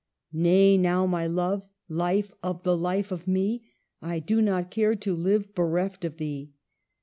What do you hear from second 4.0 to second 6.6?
I do not care to live bereft of thee.